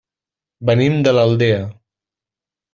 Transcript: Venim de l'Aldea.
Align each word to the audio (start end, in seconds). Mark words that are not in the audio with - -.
Venim 0.69 0.97
de 1.09 1.15
l'Aldea. 1.19 1.61